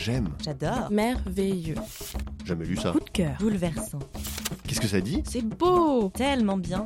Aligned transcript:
J'aime. 0.00 0.28
J'adore. 0.44 0.92
Merveilleux. 0.92 1.74
Jamais 2.44 2.64
lu 2.64 2.76
ça. 2.76 2.92
Coup 2.92 3.00
de 3.00 3.10
cœur. 3.10 3.36
Bouleversant. 3.40 3.98
Qu'est-ce 4.66 4.80
que 4.80 4.86
ça 4.86 5.00
dit? 5.00 5.24
C'est 5.26 5.42
beau 5.42 6.10
Tellement 6.10 6.56
bien. 6.56 6.84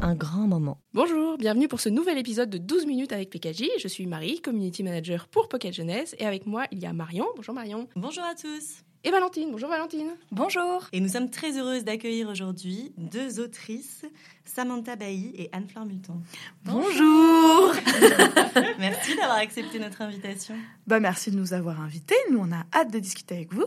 Un 0.00 0.14
grand 0.14 0.46
moment. 0.46 0.78
Bonjour, 0.94 1.36
bienvenue 1.38 1.66
pour 1.66 1.80
ce 1.80 1.88
nouvel 1.88 2.18
épisode 2.18 2.50
de 2.50 2.58
12 2.58 2.86
minutes 2.86 3.12
avec 3.12 3.30
PKJ. 3.30 3.64
Je 3.80 3.88
suis 3.88 4.06
Marie, 4.06 4.40
Community 4.40 4.84
Manager 4.84 5.26
pour 5.26 5.48
Pocket 5.48 5.74
Jeunesse. 5.74 6.14
Et 6.18 6.24
avec 6.24 6.46
moi, 6.46 6.66
il 6.70 6.78
y 6.78 6.86
a 6.86 6.92
Marion. 6.92 7.26
Bonjour 7.34 7.54
Marion. 7.54 7.88
Bonjour 7.96 8.22
à 8.22 8.36
tous. 8.36 8.84
Et 9.04 9.10
Valentine. 9.10 9.50
Bonjour 9.50 9.68
Valentine. 9.68 10.12
Bonjour. 10.30 10.86
Et 10.92 11.00
nous 11.00 11.08
sommes 11.08 11.28
très 11.28 11.58
heureuses 11.58 11.82
d'accueillir 11.82 12.28
aujourd'hui 12.28 12.92
deux 12.96 13.40
autrices, 13.40 14.04
Samantha 14.44 14.94
Bailly 14.94 15.32
et 15.36 15.50
Anne-Fleur 15.50 15.86
Multon. 15.86 16.22
Bonjour. 16.64 17.74
Merci 18.78 19.16
d'avoir 19.16 19.38
accepté 19.38 19.80
notre 19.80 20.02
invitation. 20.02 20.54
Bah 20.86 21.00
merci 21.00 21.32
de 21.32 21.36
nous 21.36 21.52
avoir 21.52 21.80
invités. 21.80 22.14
Nous 22.30 22.38
on 22.38 22.52
a 22.52 22.64
hâte 22.72 22.92
de 22.92 23.00
discuter 23.00 23.34
avec 23.34 23.52
vous. 23.52 23.66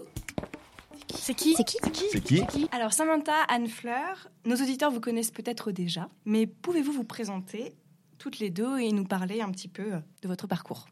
C'est 1.13 1.33
qui 1.33 1.53
C'est 1.55 1.65
qui 1.65 1.79
C'est 2.13 2.21
qui 2.21 2.69
Alors 2.71 2.93
Samantha, 2.93 3.35
Anne-Fleur, 3.49 4.29
nos 4.45 4.55
auditeurs 4.55 4.89
vous 4.91 5.01
connaissent 5.01 5.31
peut-être 5.31 5.73
déjà, 5.73 6.07
mais 6.23 6.47
pouvez-vous 6.47 6.93
vous 6.93 7.03
présenter 7.03 7.73
toutes 8.19 8.39
les 8.39 8.49
deux 8.49 8.79
et 8.79 8.93
nous 8.93 9.03
parler 9.03 9.41
un 9.41 9.51
petit 9.51 9.67
peu 9.67 9.91
de 10.21 10.27
votre 10.29 10.47
parcours? 10.47 10.85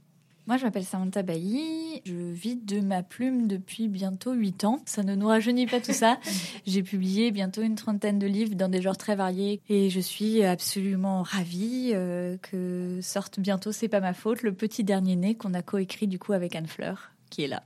Moi, 0.45 0.57
je 0.57 0.65
m'appelle 0.65 0.83
Samantha 0.83 1.23
Bailly. 1.23 2.01
Je 2.05 2.13
vis 2.13 2.57
de 2.57 2.81
ma 2.81 3.01
plume 3.01 3.47
depuis 3.47 3.87
bientôt 3.87 4.33
8 4.33 4.65
ans. 4.65 4.81
Ça 4.85 5.01
ne 5.01 5.15
nous 5.15 5.27
rajeunit 5.27 5.67
pas 5.67 5.79
tout 5.79 5.93
ça. 5.93 6.19
J'ai 6.67 6.83
publié 6.83 7.31
bientôt 7.31 7.61
une 7.61 7.75
trentaine 7.75 8.19
de 8.19 8.27
livres 8.27 8.55
dans 8.55 8.67
des 8.67 8.81
genres 8.81 8.97
très 8.97 9.15
variés 9.15 9.61
et 9.69 9.89
je 9.89 9.99
suis 10.01 10.43
absolument 10.43 11.23
ravie 11.23 11.91
euh, 11.93 12.35
que 12.41 12.99
sorte 13.01 13.39
bientôt 13.39 13.71
C'est 13.71 13.87
pas 13.87 14.01
ma 14.01 14.13
faute, 14.13 14.41
le 14.41 14.53
petit 14.53 14.83
dernier 14.83 15.15
né 15.15 15.35
qu'on 15.35 15.53
a 15.53 15.61
coécrit 15.61 16.07
du 16.07 16.19
coup 16.19 16.33
avec 16.33 16.57
Anne 16.57 16.67
Fleur 16.67 17.12
qui 17.33 17.45
est 17.45 17.47
là. 17.47 17.63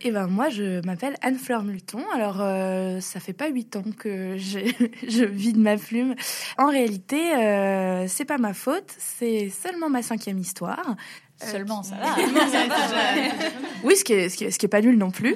Et 0.00 0.12
ben 0.12 0.28
moi 0.28 0.48
je 0.48 0.84
m'appelle 0.86 1.16
Anne-Fleur 1.22 1.64
Multon. 1.64 2.04
Alors 2.14 2.40
euh, 2.40 3.00
ça 3.00 3.18
fait 3.18 3.32
pas 3.32 3.48
huit 3.48 3.74
ans 3.74 3.84
que 3.98 4.36
je, 4.36 4.60
je 5.08 5.24
vis 5.24 5.52
de 5.52 5.58
ma 5.58 5.76
plume. 5.76 6.14
En 6.56 6.68
réalité, 6.70 7.34
euh, 7.34 8.06
c'est 8.06 8.24
pas 8.24 8.38
ma 8.38 8.54
faute. 8.54 8.94
C'est 8.98 9.50
seulement 9.50 9.90
ma 9.90 10.02
cinquième 10.02 10.38
histoire. 10.38 10.94
Seulement, 11.42 11.82
ça 11.82 11.96
va. 11.96 12.14
Oui, 13.82 13.96
ce 13.96 14.04
qui 14.04 14.12
est, 14.12 14.28
ce 14.28 14.36
qui 14.36 14.44
est, 14.44 14.52
ce 14.52 14.60
qui 14.60 14.66
est 14.66 14.68
pas 14.68 14.80
nul 14.80 14.96
non 14.96 15.10
plus. 15.10 15.34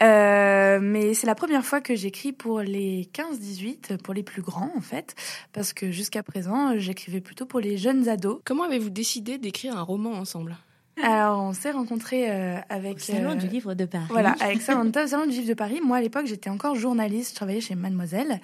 Euh, 0.00 0.78
mais 0.80 1.12
c'est 1.12 1.26
la 1.26 1.34
première 1.34 1.62
fois 1.62 1.82
que 1.82 1.94
j'écris 1.94 2.32
pour 2.32 2.60
les 2.60 3.10
15-18, 3.12 3.98
pour 3.98 4.14
les 4.14 4.22
plus 4.22 4.40
grands 4.40 4.72
en 4.74 4.80
fait, 4.80 5.14
parce 5.52 5.74
que 5.74 5.90
jusqu'à 5.90 6.22
présent, 6.22 6.78
j'écrivais 6.78 7.20
plutôt 7.20 7.44
pour 7.44 7.60
les 7.60 7.76
jeunes 7.76 8.08
ados. 8.08 8.40
Comment 8.46 8.62
avez-vous 8.62 8.88
décidé 8.88 9.36
d'écrire 9.36 9.76
un 9.76 9.82
roman 9.82 10.12
ensemble? 10.12 10.56
Alors, 11.02 11.42
on 11.42 11.52
s'est 11.52 11.72
rencontrés 11.72 12.30
euh, 12.30 12.58
avec... 12.68 12.96
Au 12.96 13.00
salon 13.00 13.30
euh, 13.32 13.34
du 13.34 13.48
livre 13.48 13.74
de 13.74 13.84
Paris. 13.84 14.06
Voilà, 14.08 14.34
avec 14.40 14.62
Samantha 14.62 15.04
au 15.04 15.06
Salon 15.06 15.26
du 15.26 15.32
Livre 15.32 15.48
de 15.48 15.54
Paris. 15.54 15.80
Moi, 15.84 15.96
à 15.96 16.00
l'époque, 16.00 16.26
j'étais 16.26 16.50
encore 16.50 16.74
journaliste, 16.74 17.30
je 17.30 17.34
travaillais 17.34 17.60
chez 17.60 17.74
Mademoiselle. 17.74 18.40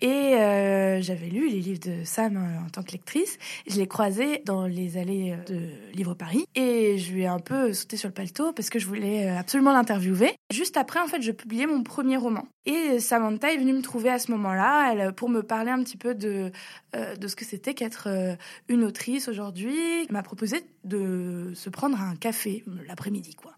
Et 0.00 0.34
euh, 0.34 1.00
j'avais 1.00 1.26
lu 1.28 1.48
les 1.48 1.60
livres 1.60 1.80
de 1.80 2.04
Sam 2.04 2.36
euh, 2.36 2.66
en 2.66 2.68
tant 2.68 2.82
que 2.82 2.92
lectrice. 2.92 3.38
Je 3.68 3.76
l'ai 3.76 3.86
croisé 3.86 4.42
dans 4.44 4.66
les 4.66 4.98
allées 4.98 5.32
euh, 5.32 5.44
de 5.52 5.96
Livre 5.96 6.14
Paris. 6.14 6.44
Et 6.54 6.98
je 6.98 7.12
lui 7.12 7.22
ai 7.22 7.26
un 7.26 7.38
peu 7.38 7.72
sauté 7.72 7.96
sur 7.96 8.08
le 8.08 8.14
paletot 8.14 8.52
parce 8.52 8.70
que 8.70 8.78
je 8.78 8.86
voulais 8.86 9.28
euh, 9.28 9.38
absolument 9.38 9.72
l'interviewer. 9.72 10.34
Juste 10.52 10.76
après, 10.76 11.00
en 11.00 11.06
fait, 11.06 11.22
je 11.22 11.32
publiais 11.32 11.66
mon 11.66 11.82
premier 11.82 12.16
roman. 12.16 12.46
Et 12.66 12.98
Samantha 12.98 13.52
est 13.52 13.58
venue 13.58 13.72
me 13.72 13.80
trouver 13.80 14.10
à 14.10 14.18
ce 14.18 14.30
moment-là 14.32 15.12
pour 15.12 15.28
me 15.28 15.42
parler 15.42 15.70
un 15.70 15.82
petit 15.82 15.96
peu 15.96 16.14
de, 16.14 16.50
euh, 16.96 17.14
de 17.14 17.28
ce 17.28 17.36
que 17.36 17.44
c'était 17.44 17.74
qu'être 17.74 18.08
euh, 18.08 18.34
une 18.68 18.82
autrice 18.84 19.28
aujourd'hui. 19.28 19.76
Elle 20.02 20.12
m'a 20.12 20.24
proposé 20.24 20.62
de 20.86 21.52
se 21.54 21.68
prendre 21.68 22.00
un 22.00 22.16
café 22.16 22.64
l'après-midi, 22.86 23.34
quoi. 23.34 23.52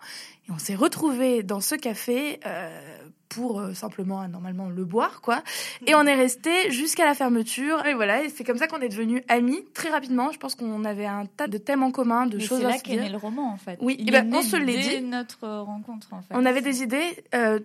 Et 0.48 0.52
on 0.52 0.58
s'est 0.58 0.74
retrouvés 0.74 1.42
dans 1.42 1.60
ce 1.60 1.74
café 1.74 2.40
euh, 2.46 2.98
pour 3.28 3.60
euh, 3.60 3.74
simplement, 3.74 4.26
normalement, 4.28 4.68
le 4.70 4.84
boire, 4.84 5.20
quoi. 5.20 5.42
Et 5.86 5.94
on 5.94 6.04
est 6.04 6.14
resté 6.14 6.70
jusqu'à 6.70 7.04
la 7.04 7.14
fermeture. 7.14 7.84
Et 7.86 7.94
voilà, 7.94 8.24
et 8.24 8.30
c'est 8.30 8.44
comme 8.44 8.56
ça 8.56 8.66
qu'on 8.66 8.80
est 8.80 8.88
devenus 8.88 9.22
amis 9.28 9.62
très 9.74 9.90
rapidement. 9.90 10.32
Je 10.32 10.38
pense 10.38 10.54
qu'on 10.54 10.84
avait 10.84 11.06
un 11.06 11.26
tas 11.26 11.46
de 11.48 11.58
thèmes 11.58 11.82
en 11.82 11.90
commun, 11.90 12.26
de 12.26 12.38
Mais 12.38 12.42
choses 12.44 12.58
c'est 12.60 12.64
là 12.64 12.78
qu'est 12.78 12.96
né 12.96 13.10
le 13.10 13.18
roman 13.18 13.52
en 13.52 13.58
fait. 13.58 13.78
Oui, 13.82 13.96
Il 13.98 14.08
eh 14.08 14.12
ben, 14.12 14.32
on 14.34 14.42
se 14.42 14.56
l'est 14.56 15.00
dit. 15.00 15.02
notre 15.02 15.46
rencontre 15.46 16.08
en 16.12 16.22
fait. 16.22 16.34
On 16.34 16.46
avait 16.46 16.62
des 16.62 16.82
idées 16.82 17.24
euh, 17.34 17.60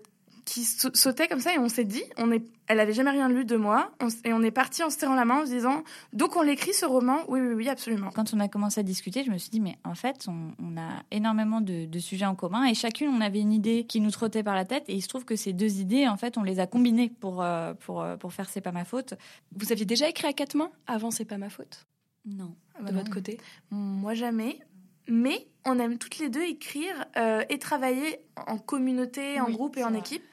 qui 0.46 0.64
sa- 0.64 0.90
sautaient 0.94 1.28
comme 1.28 1.40
ça 1.40 1.54
et 1.54 1.60
on 1.60 1.70
s'est 1.70 1.84
dit, 1.86 2.04
on 2.18 2.32
est, 2.32 2.44
elle 2.68 2.80
avait 2.80 2.94
jamais 2.94 3.12
rien 3.12 3.30
lu 3.30 3.46
de 3.46 3.56
moi, 3.56 3.92
on 4.02 4.08
et 4.26 4.34
on 4.34 4.42
est 4.42 4.52
parti 4.52 4.84
en 4.84 4.90
se 4.90 4.98
serrant 5.00 5.16
la 5.16 5.26
main 5.26 5.42
en 5.42 5.46
se 5.46 5.52
disant, 5.52 5.84
donc 6.14 6.36
on 6.36 6.42
l'écrit 6.42 6.74
ce 6.74 6.86
roman, 6.86 7.20
oui, 7.28 7.40
oui, 7.42 7.54
oui, 7.54 7.70
absolument. 7.70 8.10
Quand 8.14 8.34
on 8.34 8.40
a 8.40 8.48
commencé 8.48 8.80
à 8.80 8.84
discuter, 8.84 9.24
je 9.24 9.32
me 9.32 9.38
suis 9.38 9.50
dit, 9.50 9.60
mais 9.60 9.78
en 9.84 9.96
fait, 9.96 10.26
on, 10.28 10.52
on 10.62 10.78
a 10.78 11.04
énormément 11.12 11.62
de, 11.62 11.86
de 11.86 12.00
sujets 12.00 12.26
en 12.26 12.36
commun 12.36 12.66
et 12.66 12.74
chacune, 12.74 13.10
on 13.10 13.22
avait 13.22 13.40
une 13.42 13.54
idée 13.54 13.86
qui 13.86 14.00
nous 14.02 14.12
trottait 14.12 14.44
par 14.44 14.56
la 14.56 14.66
tête. 14.66 14.84
Et 14.88 14.96
il 14.96 15.02
se 15.02 15.08
trouve 15.08 15.26
que 15.26 15.36
ces 15.36 15.54
deux 15.54 15.80
idées, 15.80 16.08
en 16.08 16.18
fait, 16.18 16.38
on 16.38 16.44
les 16.44 16.60
a 16.60 16.68
combinées 16.68 17.10
pour, 17.20 17.42
euh, 17.42 17.74
pour, 17.76 18.02
euh, 18.02 18.18
pour 18.18 18.34
faire 18.34 18.50
C'est 18.50 18.62
pas 18.62 18.72
ma 18.72 18.86
faute. 18.86 19.14
Vous 19.56 19.72
aviez 19.72 19.86
déjà 19.86 20.08
écrit 20.10 20.28
à 20.28 20.34
quatre 20.34 20.56
mains 20.56 20.72
Avant, 20.88 21.12
c'est 21.12 21.26
pas 21.26 21.38
ma 21.38 21.50
faute? 21.50 21.86
Non. 22.26 22.56
Ah 22.76 22.80
bah 22.82 22.90
De 22.90 22.94
non. 22.94 23.00
votre 23.00 23.12
côté? 23.12 23.38
Moi 23.72 24.14
jamais, 24.14 24.60
mais 25.08 25.48
on 25.66 25.80
aime 25.80 25.98
toutes 25.98 26.18
les 26.18 26.30
deux 26.30 26.44
écrire 26.44 27.06
euh, 27.18 27.44
et 27.50 27.58
travailler 27.60 28.20
en 28.48 28.58
communauté, 28.58 29.40
en 29.40 29.46
Oui, 29.46 29.54
groupe 29.54 29.78
et 29.78 29.84
en 29.84 29.90
vrai. 29.92 30.00
équipe. 30.00 30.24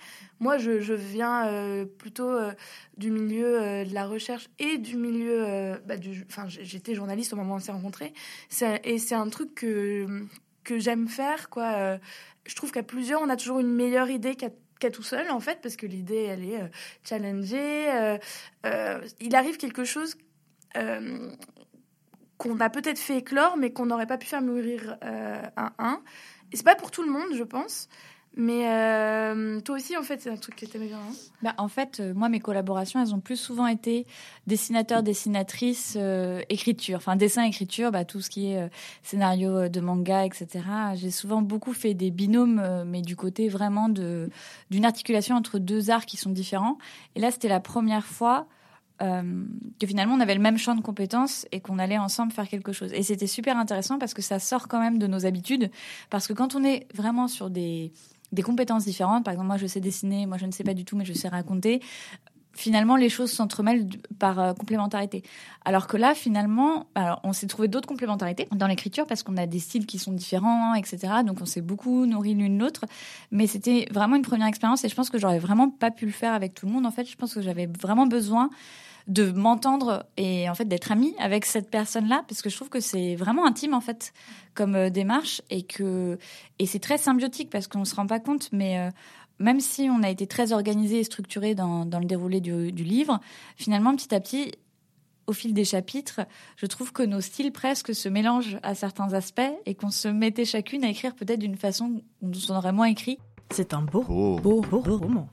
Moi, 0.40 0.58
je, 0.58 0.80
je 0.80 0.94
viens 0.94 1.46
euh, 1.48 1.84
plutôt 1.84 2.28
euh, 2.30 2.52
du 2.96 3.10
milieu 3.10 3.84
de 3.84 3.94
la 3.94 4.06
recherche 4.06 4.48
et 4.58 4.78
du 4.78 4.96
milieu. 4.96 5.78
bah, 5.86 5.96
du, 5.98 6.24
enfin, 6.28 6.46
j'étais 6.48 6.94
journaliste 6.94 7.32
au 7.32 7.36
moment 7.36 7.54
où 7.54 7.56
on 7.56 7.60
s'est 7.60 7.72
rencontrés. 7.72 8.12
Et 8.84 8.98
c'est 8.98 9.14
un 9.14 9.28
truc 9.28 9.54
que, 9.54 10.24
que 10.64 10.78
j'aime 10.78 11.08
faire. 11.08 11.50
Quoi. 11.50 11.98
Je 12.46 12.54
trouve 12.56 12.72
qu'à 12.72 12.82
plusieurs, 12.82 13.20
on 13.22 13.28
a 13.28 13.36
toujours 13.36 13.60
une 13.60 13.72
meilleure 13.72 14.10
idée 14.10 14.34
qu'à 14.34 14.48
qu'à 14.80 14.90
tout 14.90 15.02
seul, 15.02 15.30
en 15.30 15.40
fait, 15.40 15.60
parce 15.62 15.76
que 15.76 15.84
l'idée, 15.86 16.22
elle 16.22 16.42
est 16.42 16.58
challengée. 17.04 18.16
il 19.20 19.36
arrive 19.36 19.58
quelque 19.58 19.84
chose. 19.84 20.16
euh, 20.76 21.30
qu'on 22.40 22.58
a 22.58 22.70
peut-être 22.70 22.98
fait 22.98 23.18
éclore, 23.18 23.58
mais 23.58 23.70
qu'on 23.70 23.84
n'aurait 23.86 24.06
pas 24.06 24.16
pu 24.16 24.26
faire 24.26 24.40
mûrir 24.40 24.96
euh, 25.04 25.42
un 25.58 25.72
un. 25.78 26.00
Et 26.52 26.56
c'est 26.56 26.64
pas 26.64 26.74
pour 26.74 26.90
tout 26.90 27.02
le 27.02 27.10
monde, 27.10 27.28
je 27.36 27.44
pense. 27.44 27.88
Mais 28.36 28.70
euh, 28.70 29.60
toi 29.60 29.76
aussi, 29.76 29.96
en 29.96 30.02
fait, 30.02 30.22
c'est 30.22 30.30
un 30.30 30.36
truc 30.36 30.56
que 30.56 30.64
t'aimais 30.64 30.86
bien. 30.86 30.98
hein? 30.98 31.12
Bah, 31.42 31.52
en 31.58 31.68
fait, 31.68 32.00
euh, 32.00 32.14
moi, 32.14 32.28
mes 32.30 32.40
collaborations, 32.40 33.02
elles 33.02 33.12
ont 33.14 33.20
plus 33.20 33.36
souvent 33.36 33.66
été 33.66 34.06
dessinateurs, 34.46 35.02
dessinatrices, 35.02 35.96
euh, 36.00 36.40
écriture. 36.48 36.96
Enfin, 36.96 37.16
dessin, 37.16 37.42
écriture, 37.42 37.90
bah, 37.90 38.06
tout 38.06 38.22
ce 38.22 38.30
qui 38.30 38.52
est 38.52 38.70
scénario 39.02 39.68
de 39.68 39.80
manga, 39.80 40.24
etc. 40.24 40.64
J'ai 40.94 41.10
souvent 41.10 41.42
beaucoup 41.42 41.74
fait 41.74 41.92
des 41.92 42.10
binômes, 42.10 42.84
mais 42.86 43.02
du 43.02 43.16
côté 43.16 43.48
vraiment 43.48 43.88
de 43.90 44.30
d'une 44.70 44.86
articulation 44.86 45.34
entre 45.36 45.58
deux 45.58 45.90
arts 45.90 46.06
qui 46.06 46.16
sont 46.16 46.30
différents. 46.30 46.78
Et 47.16 47.20
là, 47.20 47.30
c'était 47.30 47.48
la 47.48 47.60
première 47.60 48.06
fois 48.06 48.46
euh, 49.02 49.44
que 49.80 49.86
finalement 49.86 50.14
on 50.14 50.20
avait 50.20 50.34
le 50.34 50.42
même 50.42 50.58
champ 50.58 50.74
de 50.74 50.82
compétences 50.82 51.46
et 51.52 51.60
qu'on 51.60 51.78
allait 51.78 51.96
ensemble 51.96 52.32
faire 52.32 52.48
quelque 52.48 52.72
chose. 52.72 52.92
Et 52.92 53.02
c'était 53.02 53.26
super 53.26 53.56
intéressant 53.56 53.98
parce 53.98 54.12
que 54.12 54.20
ça 54.20 54.38
sort 54.38 54.68
quand 54.68 54.80
même 54.80 54.98
de 54.98 55.06
nos 55.06 55.24
habitudes. 55.24 55.70
Parce 56.10 56.26
que 56.26 56.34
quand 56.34 56.54
on 56.54 56.62
est 56.64 56.86
vraiment 56.94 57.26
sur 57.26 57.48
des, 57.48 57.92
compétences 58.44 58.84
différentes, 58.84 59.24
par 59.24 59.32
exemple 59.32 59.46
moi 59.46 59.56
je 59.56 59.66
sais 59.66 59.80
dessiner, 59.80 60.26
moi 60.26 60.36
je 60.36 60.44
ne 60.44 60.52
sais 60.52 60.64
pas 60.64 60.74
du 60.74 60.84
tout 60.84 60.96
mais 60.96 61.06
je 61.06 61.14
sais 61.14 61.28
raconter, 61.28 61.80
finalement 62.52 62.96
les 62.96 63.08
choses 63.08 63.30
s'entremêlent 63.32 63.88
par 64.18 64.38
euh, 64.38 64.52
complémentarité. 64.52 65.22
Alors 65.64 65.86
que 65.86 65.96
là 65.96 66.14
finalement, 66.14 66.86
on 67.24 67.32
s'est 67.32 67.46
trouvé 67.46 67.68
d'autres 67.68 67.88
complémentarités 67.88 68.48
dans 68.52 68.66
l'écriture 68.66 69.06
parce 69.06 69.22
qu'on 69.22 69.38
a 69.38 69.46
des 69.46 69.60
styles 69.60 69.86
qui 69.86 69.98
sont 69.98 70.12
différents, 70.12 70.74
etc. 70.74 71.22
Donc 71.24 71.38
on 71.40 71.46
s'est 71.46 71.62
beaucoup 71.62 72.04
nourri 72.04 72.34
l'une 72.34 72.58
l'autre. 72.58 72.84
Mais 73.30 73.46
c'était 73.46 73.86
vraiment 73.90 74.16
une 74.16 74.22
première 74.22 74.46
expérience 74.46 74.84
et 74.84 74.90
je 74.90 74.94
pense 74.94 75.08
que 75.08 75.18
j'aurais 75.18 75.38
vraiment 75.38 75.70
pas 75.70 75.90
pu 75.90 76.04
le 76.04 76.12
faire 76.12 76.34
avec 76.34 76.52
tout 76.52 76.66
le 76.66 76.72
monde. 76.72 76.84
En 76.84 76.90
fait, 76.90 77.08
je 77.08 77.16
pense 77.16 77.32
que 77.32 77.40
j'avais 77.40 77.66
vraiment 77.66 78.06
besoin 78.06 78.50
de 79.06 79.30
m'entendre 79.30 80.06
et 80.16 80.48
en 80.48 80.54
fait 80.54 80.66
d'être 80.66 80.92
amie 80.92 81.14
avec 81.18 81.44
cette 81.44 81.70
personne-là 81.70 82.24
parce 82.28 82.42
que 82.42 82.50
je 82.50 82.56
trouve 82.56 82.68
que 82.68 82.80
c'est 82.80 83.16
vraiment 83.16 83.46
intime 83.46 83.74
en 83.74 83.80
fait 83.80 84.12
comme 84.54 84.74
euh, 84.74 84.90
démarche 84.90 85.42
et 85.50 85.62
que 85.62 86.18
et 86.58 86.66
c'est 86.66 86.78
très 86.78 86.98
symbiotique 86.98 87.50
parce 87.50 87.66
qu'on 87.66 87.84
se 87.84 87.94
rend 87.94 88.06
pas 88.06 88.20
compte 88.20 88.50
mais 88.52 88.78
euh, 88.78 88.90
même 89.40 89.60
si 89.60 89.88
on 89.90 90.02
a 90.02 90.10
été 90.10 90.26
très 90.26 90.52
organisé 90.52 91.00
et 91.00 91.04
structuré 91.04 91.54
dans, 91.54 91.86
dans 91.86 91.98
le 91.98 92.04
déroulé 92.04 92.40
du, 92.40 92.72
du 92.72 92.84
livre, 92.84 93.20
finalement 93.56 93.96
petit 93.96 94.14
à 94.14 94.20
petit 94.20 94.52
au 95.26 95.32
fil 95.32 95.54
des 95.54 95.64
chapitres, 95.64 96.20
je 96.56 96.66
trouve 96.66 96.92
que 96.92 97.02
nos 97.02 97.20
styles 97.20 97.52
presque 97.52 97.94
se 97.94 98.08
mélangent 98.08 98.58
à 98.62 98.74
certains 98.74 99.14
aspects 99.14 99.40
et 99.64 99.74
qu'on 99.74 99.90
se 99.90 100.08
mettait 100.08 100.44
chacune 100.44 100.84
à 100.84 100.88
écrire 100.88 101.14
peut-être 101.14 101.38
d'une 101.38 101.56
façon 101.56 102.02
dont 102.20 102.40
on 102.48 102.56
aurait 102.56 102.72
moins 102.72 102.88
écrit. 102.88 103.18
C'est 103.50 103.72
un 103.72 103.82
beau, 103.82 104.04
Oh, 104.08 104.38
beau, 104.42 104.60
beau 104.60 104.80
roman. 104.80 105.28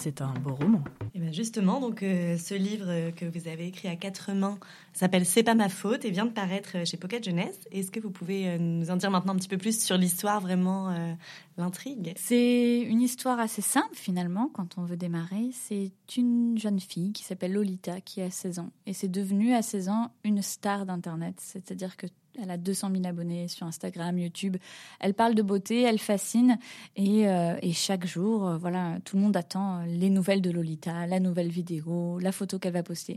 C'est 0.00 0.22
un 0.22 0.32
beau 0.32 0.54
roman. 0.54 0.84
Et 1.12 1.18
bien 1.18 1.32
justement, 1.32 1.80
donc 1.80 2.04
euh, 2.04 2.38
ce 2.38 2.54
livre 2.54 2.86
euh, 2.88 3.10
que 3.10 3.24
vous 3.24 3.48
avez 3.48 3.66
écrit 3.66 3.88
à 3.88 3.96
quatre 3.96 4.30
mains 4.32 4.56
s'appelle 4.92 5.26
C'est 5.26 5.42
pas 5.42 5.56
ma 5.56 5.68
faute 5.68 6.04
et 6.04 6.10
vient 6.12 6.24
de 6.24 6.30
paraître 6.30 6.76
euh, 6.76 6.84
chez 6.84 6.96
Pocket 6.96 7.24
Jeunesse. 7.24 7.58
Est-ce 7.72 7.90
que 7.90 7.98
vous 7.98 8.10
pouvez 8.10 8.60
nous 8.60 8.92
en 8.92 8.96
dire 8.96 9.10
maintenant 9.10 9.32
un 9.32 9.36
petit 9.36 9.48
peu 9.48 9.58
plus 9.58 9.82
sur 9.82 9.96
l'histoire, 9.96 10.40
vraiment 10.40 10.90
euh, 10.90 11.12
l'intrigue? 11.56 12.12
C'est 12.16 12.80
une 12.80 13.00
histoire 13.00 13.40
assez 13.40 13.60
simple 13.60 13.94
finalement 13.94 14.48
quand 14.52 14.78
on 14.78 14.84
veut 14.84 14.96
démarrer. 14.96 15.50
C'est 15.52 15.90
une 16.16 16.56
jeune 16.58 16.78
fille 16.78 17.12
qui 17.12 17.24
s'appelle 17.24 17.52
Lolita 17.52 18.00
qui 18.00 18.22
a 18.22 18.30
16 18.30 18.60
ans 18.60 18.70
et 18.86 18.92
c'est 18.92 19.08
devenue 19.08 19.52
à 19.52 19.62
16 19.62 19.88
ans 19.88 20.12
une 20.22 20.42
star 20.42 20.86
d'Internet. 20.86 21.34
C'est-à-dire 21.38 21.96
que 21.96 22.06
Elle 22.40 22.50
a 22.50 22.56
200 22.56 22.90
000 22.92 23.06
abonnés 23.06 23.48
sur 23.48 23.66
Instagram, 23.66 24.18
YouTube. 24.18 24.56
Elle 25.00 25.14
parle 25.14 25.34
de 25.34 25.42
beauté, 25.42 25.82
elle 25.82 25.98
fascine. 25.98 26.58
Et, 26.96 27.28
euh, 27.28 27.56
chaque 27.72 28.06
jour, 28.06 28.46
euh, 28.46 28.56
voilà, 28.58 28.98
tout 29.04 29.16
le 29.16 29.22
monde 29.22 29.36
attend 29.36 29.82
les 29.84 30.10
nouvelles 30.10 30.42
de 30.42 30.50
Lolita, 30.50 31.06
la 31.06 31.20
nouvelle 31.20 31.48
vidéo, 31.48 32.18
la 32.18 32.32
photo 32.32 32.58
qu'elle 32.58 32.72
va 32.72 32.82
poster. 32.82 33.16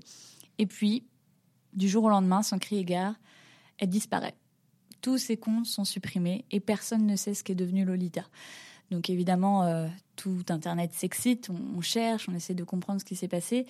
Et 0.57 0.65
puis, 0.65 1.05
du 1.73 1.87
jour 1.87 2.03
au 2.05 2.09
lendemain, 2.09 2.43
sans 2.43 2.59
cri 2.59 2.77
égard, 2.77 3.15
elle 3.77 3.89
disparaît. 3.89 4.35
Tous 5.01 5.17
ses 5.17 5.37
comptes 5.37 5.65
sont 5.65 5.85
supprimés 5.85 6.45
et 6.51 6.59
personne 6.59 7.05
ne 7.05 7.15
sait 7.15 7.33
ce 7.33 7.43
qu'est 7.43 7.55
devenu 7.55 7.85
Lolita. 7.85 8.23
Donc 8.91 9.09
évidemment, 9.09 9.63
euh, 9.63 9.87
tout 10.17 10.43
Internet 10.49 10.93
s'excite, 10.93 11.49
on, 11.49 11.81
cherche, 11.81 12.27
on 12.29 12.35
essaie 12.35 12.53
de 12.53 12.63
comprendre 12.63 12.99
ce 12.99 13.05
qui 13.05 13.15
s'est 13.15 13.29
passé. 13.29 13.65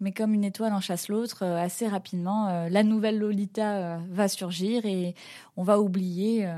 Mais 0.00 0.12
comme 0.12 0.34
une 0.34 0.44
étoile 0.44 0.72
en 0.72 0.80
chasse 0.80 1.08
l'autre, 1.08 1.44
euh, 1.44 1.56
assez 1.56 1.86
rapidement, 1.86 2.48
euh, 2.48 2.68
la 2.68 2.82
nouvelle 2.82 3.18
Lolita 3.18 3.98
va 4.10 4.28
surgir 4.28 4.84
et 4.86 5.14
on 5.56 5.62
va 5.62 5.80
oublier 5.80 6.48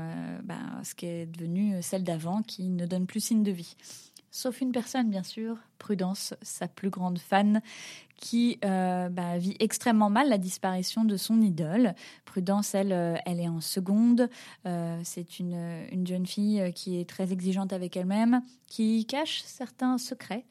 ben, 0.43 0.81
ce 0.83 0.95
qui 0.95 1.05
est 1.05 1.25
devenu 1.25 1.81
celle 1.81 2.03
d'avant 2.03 2.41
qui 2.41 2.67
ne 2.69 2.85
donne 2.85 3.05
plus 3.05 3.19
signe 3.19 3.43
de 3.43 3.51
vie 3.51 3.75
sauf 4.37 4.61
une 4.61 4.71
personne, 4.71 5.09
bien 5.09 5.23
sûr, 5.23 5.57
Prudence, 5.79 6.35
sa 6.43 6.67
plus 6.67 6.91
grande 6.91 7.17
fan, 7.17 7.61
qui 8.17 8.59
euh, 8.63 9.09
bah, 9.09 9.39
vit 9.39 9.55
extrêmement 9.59 10.11
mal 10.11 10.29
la 10.29 10.37
disparition 10.37 11.05
de 11.05 11.17
son 11.17 11.41
idole. 11.41 11.95
Prudence, 12.23 12.75
elle, 12.75 12.93
euh, 12.93 13.15
elle 13.25 13.39
est 13.39 13.47
en 13.47 13.61
seconde. 13.61 14.29
Euh, 14.67 14.99
c'est 15.03 15.39
une, 15.39 15.87
une, 15.91 16.05
jeune 16.05 16.27
fille 16.27 16.71
qui 16.75 16.99
est 16.99 17.09
très 17.09 17.33
exigeante 17.33 17.73
avec 17.73 17.97
elle-même, 17.97 18.41
qui 18.67 19.07
cache 19.07 19.41
certains 19.43 19.97
secrets, 19.97 20.45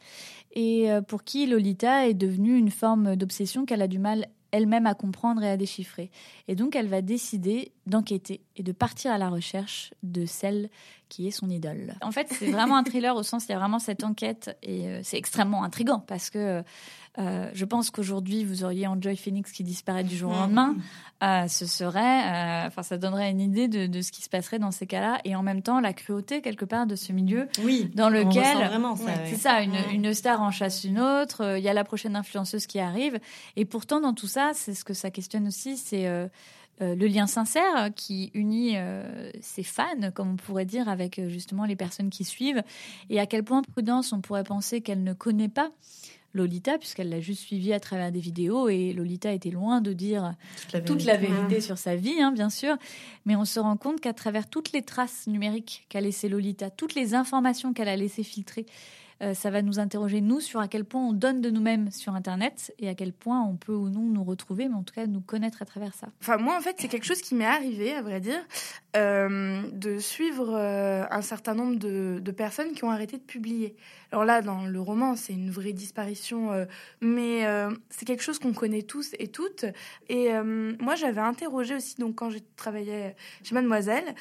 et 0.53 0.89
pour 1.07 1.23
qui 1.23 1.47
Lolita 1.47 2.09
est 2.09 2.15
devenue 2.15 2.57
une 2.57 2.71
forme 2.71 3.15
d'obsession 3.15 3.67
qu'elle 3.67 3.83
a 3.83 3.89
du 3.89 3.99
mal 3.99 4.27
elle-même 4.57 4.87
à 4.87 4.95
comprendre 4.95 5.43
et 5.43 5.51
à 5.51 5.57
déchiffrer. 5.57 6.11
Et 6.49 6.55
donc 6.55 6.77
elle 6.77 6.89
va 6.89 7.03
décider 7.03 7.73
d'enquêter 7.87 8.41
et 8.57 8.63
de 8.63 8.73
partir 8.73 9.13
à 9.13 9.19
la 9.19 9.29
recherche 9.29 9.93
de 10.03 10.27
celle 10.27 10.69
qui 11.09 11.29
est 11.29 11.31
son 11.31 11.49
idole. 11.49 11.95
En 12.03 12.11
fait, 12.11 12.27
c'est 12.33 12.51
vraiment 12.51 12.77
un 12.77 12.83
thriller 12.83 13.15
au 13.15 13.23
sens 13.23 13.47
il 13.47 13.53
y 13.53 13.55
a 13.55 13.59
vraiment 13.59 13.79
cette 13.79 14.03
enquête 14.03 14.57
et 14.63 14.89
euh, 14.89 15.01
c'est 15.05 15.17
extrêmement 15.17 15.63
intrigant 15.63 16.01
parce 16.01 16.31
que 16.31 16.65
euh, 17.19 17.51
je 17.55 17.65
pense 17.65 17.91
qu'aujourd'hui 17.91 18.45
vous 18.45 18.65
auriez 18.65 18.87
Enjoy 18.87 19.17
Phoenix 19.17 19.53
qui 19.53 19.63
disparaît 19.63 20.05
du 20.05 20.17
jour 20.17 20.33
au 20.33 20.35
lendemain. 20.35 20.75
Euh, 21.23 21.49
ce 21.49 21.65
serait, 21.65 22.67
enfin, 22.67 22.83
ça 22.83 22.99
donnerait 22.99 23.31
une 23.31 23.41
idée 23.41 23.69
de, 23.69 23.87
de, 23.87 24.03
ce 24.03 24.13
qui 24.13 24.21
se 24.21 24.29
passerait 24.29 24.59
dans 24.59 24.71
ces 24.71 24.87
cas-là 24.87 25.19
et 25.25 25.35
en 25.35 25.43
même 25.43 25.63
temps 25.63 25.81
la 25.81 25.95
cruauté 25.95 26.43
quelque 26.43 26.67
part 26.67 26.87
de 26.87 26.95
ce 26.95 27.13
milieu 27.13 27.49
oui, 27.65 27.91
dans 27.95 28.11
lequel 28.11 28.57
vraiment 28.67 28.97
ça. 28.97 29.13
C'est 29.27 29.37
ça, 29.37 29.63
une, 29.63 29.77
une, 29.93 30.13
star 30.13 30.43
en 30.43 30.51
chasse 30.51 30.85
une 30.85 31.01
autre. 31.01 31.57
Il 31.57 31.65
y 31.65 31.69
a 31.69 31.73
la 31.73 31.85
prochaine 31.85 32.17
influenceuse 32.17 32.67
qui 32.67 32.81
arrive 32.81 33.19
et 33.55 33.65
pourtant 33.65 34.01
dans 34.01 34.13
tout 34.13 34.27
ça, 34.27 34.46
c'est 34.55 34.75
ce 34.75 34.85
que 34.85 34.95
ça 34.95 35.11
questionne 35.11 35.47
aussi, 35.47 35.77
c'est 35.77 36.07
euh, 36.83 36.95
le 36.95 37.07
lien 37.07 37.27
sincère 37.27 37.91
qui 37.95 38.31
unit 38.35 38.73
euh, 38.77 39.31
ses 39.41 39.63
fans, 39.63 40.11
comme 40.15 40.33
on 40.33 40.37
pourrait 40.37 40.67
dire, 40.67 40.91
avec 40.91 41.19
euh, 41.19 41.31
justement 41.31 41.65
les 41.65 41.77
personnes 41.77 42.11
qui 42.11 42.25
suivent, 42.25 42.63
et 43.09 43.19
à 43.19 43.25
quel 43.25 43.45
point 43.45 43.63
Prudence, 43.63 44.13
on 44.13 44.21
pourrait 44.21 44.45
penser 44.45 44.83
qu'elle 44.83 45.03
ne 45.03 45.15
connaît 45.15 45.49
pas 45.49 45.71
Lolita, 46.35 46.77
puisqu'elle 46.77 47.09
l'a 47.09 47.21
juste 47.21 47.41
suivi 47.41 47.73
à 47.73 47.81
travers 47.81 48.13
des 48.13 48.21
vidéos, 48.21 48.69
et 48.69 48.93
Lolita 48.93 49.33
était 49.33 49.51
loin 49.51 49.81
de 49.81 49.95
dire 49.95 50.35
toute 50.85 51.07
la 51.07 51.17
vérité, 51.17 51.63
sur 51.63 51.79
sa 51.79 51.97
vie, 51.97 52.21
hein, 52.21 52.31
bien 52.31 52.51
sûr, 52.51 52.77
mais 53.25 53.37
on 53.37 53.47
se 53.47 53.59
rend 53.59 53.79
compte 53.79 54.03
qu'à 54.03 54.13
travers 54.13 54.47
toutes 54.47 54.73
les 54.73 54.83
traces 54.83 55.27
numériques 55.29 55.87
qu'a 55.89 56.03
laissé 56.03 56.29
Lolita, 56.29 56.69
toutes 56.69 56.95
les 56.95 57.15
informations 57.15 57.73
qu'elle 57.73 57.89
a 57.89 57.97
laissé 57.97 58.23
filtrer, 58.23 58.67
euh, 59.23 59.35
ça 59.35 59.51
va 59.51 59.63
nous 59.63 59.79
interroger, 59.79 60.21
nous, 60.21 60.41
sur 60.41 60.61
à 60.61 60.69
quel 60.69 60.85
point 60.85 61.01
on 61.01 61.13
donne 61.13 61.41
de 61.41 61.51
nous-mêmes 61.51 61.91
sur 61.91 62.15
Internet 62.15 62.75
et 62.79 62.89
à 62.89 62.95
quel 62.95 63.13
point 63.13 63.43
on 63.43 63.57
peut 63.57 63.73
ou 63.73 63.89
non 63.89 64.03
nous 64.03 64.25
retrouver, 64.25 64.69
mais 64.69 64.75
en 64.75 64.83
tout 64.83 64.95
cas 64.95 65.07
nous 65.07 65.21
connaître 65.21 65.63
à 65.63 65.65
travers 65.65 65.95
ça. 65.95 66.09
Enfin, 66.21 66.37
moi, 66.37 66.57
en 66.57 66.61
fait, 66.61 66.77
c'est 66.79 66.89
quelque 66.89 67.07
chose 67.07 67.23
qui 67.23 67.35
m'est 67.35 67.47
arrivé, 67.47 67.95
à 67.95 68.03
vrai 68.03 68.21
dire, 68.21 68.41
euh, 68.97 69.63
de 69.73 69.99
suivre 69.99 70.55
euh, 70.55 71.05
un 71.11 71.23
certain 71.23 71.55
nombre 71.55 71.77
de, 71.77 72.21
de, 72.23 72.31
personnes 72.31 72.73
qui 72.73 72.85
ont 72.85 72.91
arrêté 72.91 73.17
de 73.17 73.23
publier. 73.23 73.77
Alors 74.13 74.25
là, 74.25 74.43
dans 74.43 74.67
le 74.67 74.81
roman, 74.81 75.17
c'est 75.17 75.33
une 75.33 75.51
vraie 75.51 75.73
disparition, 75.73 76.67
mais 77.01 77.45
c'est 77.91 78.05
quelque 78.05 78.23
chose 78.23 78.39
qu'on 78.39 78.53
connaît 78.53 78.83
tous 78.83 79.15
et 79.19 79.29
toutes. 79.29 79.65
Et 80.09 80.31
moi, 80.81 80.95
j'avais 80.95 81.21
interrogé 81.21 81.75
aussi, 81.75 81.97
donc 81.97 82.15
quand 82.15 82.31
j'ai 82.31 82.43
travaillé 82.57 83.15
chez 83.43 83.55
Mademoiselle, 83.55 84.15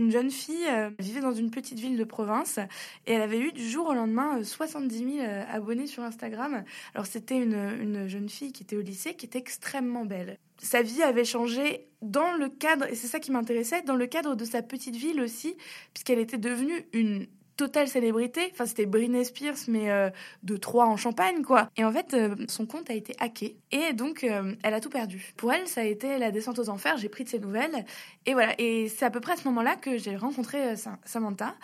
une 0.00 0.10
jeune 0.10 0.30
fille 0.30 0.66
euh, 0.68 0.90
vivait 0.98 1.20
dans 1.20 1.32
une 1.32 1.50
petite 1.50 1.78
ville 1.78 1.96
de 1.96 2.04
province 2.04 2.58
et 3.06 3.12
elle 3.12 3.22
avait 3.22 3.38
eu 3.38 3.52
du 3.52 3.68
jour 3.68 3.88
au 3.88 3.92
lendemain 3.92 4.42
70 4.42 5.02
euh, 5.02 5.16
000 5.16 5.20
euh, 5.20 5.44
abonnés 5.50 5.86
sur 5.86 6.02
Instagram. 6.02 6.64
Alors 6.94 7.06
c'était 7.06 7.36
une, 7.36 7.54
une 7.80 8.08
jeune 8.08 8.28
fille 8.28 8.52
qui 8.52 8.62
était 8.62 8.76
au 8.76 8.80
lycée, 8.80 9.14
qui 9.14 9.26
était 9.26 9.38
extrêmement 9.38 10.04
belle. 10.04 10.38
Sa 10.58 10.82
vie 10.82 11.02
avait 11.02 11.24
changé 11.24 11.86
dans 12.02 12.32
le 12.32 12.48
cadre, 12.48 12.86
et 12.86 12.94
c'est 12.94 13.08
ça 13.08 13.20
qui 13.20 13.30
m'intéressait, 13.30 13.82
dans 13.82 13.94
le 13.94 14.06
cadre 14.06 14.34
de 14.36 14.44
sa 14.44 14.62
petite 14.62 14.96
ville 14.96 15.20
aussi, 15.20 15.56
puisqu'elle 15.92 16.18
était 16.18 16.38
devenue 16.38 16.86
une 16.92 17.26
totale 17.60 17.88
célébrité. 17.88 18.48
Enfin, 18.52 18.64
c'était 18.64 18.86
Britney 18.86 19.22
Spears, 19.22 19.68
mais 19.68 19.90
euh, 19.90 20.08
de 20.42 20.56
trois 20.56 20.86
en 20.86 20.96
Champagne, 20.96 21.42
quoi. 21.42 21.68
Et 21.76 21.84
en 21.84 21.92
fait, 21.92 22.14
euh, 22.14 22.34
son 22.48 22.64
compte 22.64 22.88
a 22.88 22.94
été 22.94 23.14
hacké. 23.18 23.58
Et 23.70 23.92
donc, 23.92 24.24
euh, 24.24 24.54
elle 24.62 24.72
a 24.72 24.80
tout 24.80 24.88
perdu. 24.88 25.34
Pour 25.36 25.52
elle, 25.52 25.68
ça 25.68 25.82
a 25.82 25.84
été 25.84 26.16
la 26.16 26.30
descente 26.30 26.58
aux 26.58 26.70
enfers. 26.70 26.96
J'ai 26.96 27.10
pris 27.10 27.24
de 27.24 27.28
ses 27.28 27.38
nouvelles. 27.38 27.84
Et 28.24 28.32
voilà. 28.32 28.54
Et 28.58 28.88
c'est 28.88 29.04
à 29.04 29.10
peu 29.10 29.20
près 29.20 29.34
à 29.34 29.36
ce 29.36 29.46
moment-là 29.48 29.76
que 29.76 29.98
j'ai 29.98 30.16
rencontré 30.16 30.74
Samantha. 31.04 31.54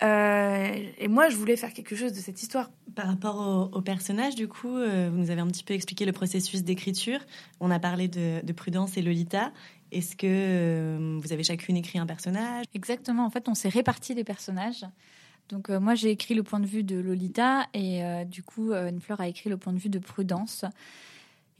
et 0.00 1.08
moi, 1.08 1.28
je 1.30 1.36
voulais 1.36 1.56
faire 1.56 1.72
quelque 1.72 1.96
chose 1.96 2.12
de 2.12 2.20
cette 2.20 2.40
histoire. 2.40 2.70
Par 2.94 3.06
rapport 3.06 3.70
au, 3.72 3.80
personnage, 3.80 4.36
du 4.36 4.46
coup, 4.46 4.74
vous 4.74 5.16
nous 5.16 5.30
avez 5.32 5.40
un 5.40 5.48
petit 5.48 5.64
peu 5.64 5.74
expliqué 5.74 6.04
le 6.04 6.12
processus 6.12 6.62
d'écriture. 6.62 7.18
On 7.58 7.72
a 7.72 7.80
parlé 7.80 8.06
de, 8.06 8.40
de 8.44 8.52
Prudence 8.52 8.96
et 8.96 9.02
Lolita. 9.02 9.52
Est-ce 9.90 10.14
que 10.14 11.18
vous 11.20 11.32
avez 11.32 11.42
chacune 11.42 11.76
écrit 11.76 11.98
un 11.98 12.06
personnage? 12.06 12.66
Exactement. 12.72 13.24
En 13.24 13.30
fait, 13.30 13.48
on 13.48 13.54
s'est 13.54 13.68
réparti 13.68 14.14
les 14.14 14.24
personnages. 14.24 14.84
Donc 15.50 15.70
euh, 15.70 15.80
moi 15.80 15.94
j'ai 15.94 16.10
écrit 16.10 16.34
le 16.34 16.42
point 16.42 16.60
de 16.60 16.66
vue 16.66 16.84
de 16.84 16.96
Lolita 16.96 17.66
et 17.74 18.04
euh, 18.04 18.24
du 18.24 18.42
coup 18.42 18.72
euh, 18.72 18.90
Fleur 19.00 19.20
a 19.20 19.28
écrit 19.28 19.50
le 19.50 19.56
point 19.56 19.72
de 19.72 19.78
vue 19.78 19.88
de 19.88 19.98
Prudence. 19.98 20.64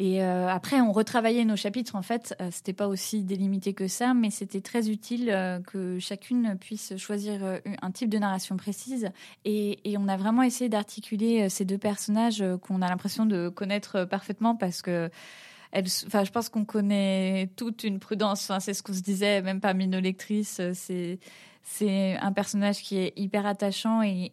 Et 0.03 0.23
après 0.23 0.81
on 0.81 0.93
retravaillait 0.93 1.45
nos 1.45 1.57
chapitres 1.57 1.95
en 1.95 2.01
fait, 2.01 2.35
c'était 2.51 2.73
pas 2.73 2.89
aussi 2.89 3.23
délimité 3.23 3.75
que 3.75 3.87
ça, 3.87 4.15
mais 4.15 4.31
c'était 4.31 4.63
très 4.63 4.89
utile 4.89 5.27
que 5.67 5.99
chacune 5.99 6.57
puisse 6.59 6.97
choisir 6.97 7.61
un 7.83 7.91
type 7.91 8.09
de 8.09 8.17
narration 8.17 8.57
précise. 8.57 9.11
Et 9.45 9.79
on 9.99 10.09
a 10.09 10.17
vraiment 10.17 10.43
essayé 10.43 10.71
d'articuler 10.71 11.51
ces 11.51 11.67
deux 11.67 11.77
personnages 11.77 12.43
qu'on 12.63 12.81
a 12.81 12.89
l'impression 12.89 13.27
de 13.27 13.51
connaître 13.51 14.07
parfaitement 14.07 14.57
parce 14.57 14.81
que 14.81 15.11
enfin, 15.75 16.25
je 16.25 16.31
pense 16.31 16.49
qu'on 16.49 16.65
connaît 16.65 17.51
toute 17.57 17.85
une 17.85 17.99
prudence. 17.99 18.51
C'est 18.61 18.75
ce 18.75 18.83
qu'on 18.83 18.93
se 18.93 19.01
disait, 19.01 19.43
même 19.43 19.61
parmi 19.61 19.87
nos 19.87 20.01
lectrices. 20.01 20.61
C'est 20.75 21.19
c'est 21.63 22.17
un 22.17 22.33
personnage 22.33 22.83
qui 22.83 22.97
est 22.97 23.13
hyper 23.17 23.47
attachant 23.47 24.03
et, 24.03 24.33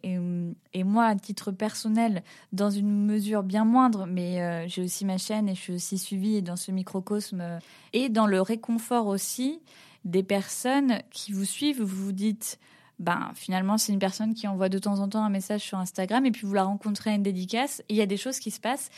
et, 0.72 0.84
moi, 0.84 1.04
à 1.04 1.14
titre 1.14 1.52
personnel, 1.52 2.22
dans 2.52 2.70
une 2.70 3.04
mesure 3.04 3.42
bien 3.42 3.64
moindre, 3.64 4.06
mais 4.06 4.42
euh, 4.42 4.66
j'ai 4.66 4.82
aussi 4.82 5.04
ma 5.04 5.18
chaîne 5.18 5.48
et 5.48 5.54
je 5.54 5.60
suis 5.60 5.74
aussi 5.74 5.98
suivie 5.98 6.42
dans 6.42 6.56
ce 6.56 6.72
microcosme 6.72 7.60
et 7.92 8.08
dans 8.08 8.26
le 8.26 8.40
réconfort 8.40 9.06
aussi 9.06 9.60
des 10.04 10.22
personnes 10.22 11.00
qui 11.10 11.32
vous 11.32 11.44
suivent. 11.44 11.82
Vous 11.82 12.06
vous 12.06 12.12
dites, 12.12 12.58
ben 12.98 13.30
finalement 13.34 13.78
c'est 13.78 13.92
une 13.92 13.98
personne 13.98 14.34
qui 14.34 14.48
envoie 14.48 14.68
de 14.68 14.78
temps 14.78 14.98
en 14.98 15.08
temps 15.08 15.22
un 15.22 15.30
message 15.30 15.60
sur 15.60 15.78
Instagram 15.78 16.26
et 16.26 16.32
puis 16.32 16.46
vous 16.46 16.54
la 16.54 16.64
rencontrez 16.64 17.10
à 17.10 17.14
une 17.14 17.22
dédicace. 17.22 17.82
Il 17.88 17.96
y 17.96 18.02
a 18.02 18.06
des 18.06 18.16
choses 18.16 18.38
qui 18.38 18.50
se 18.50 18.58
passent 18.58 18.90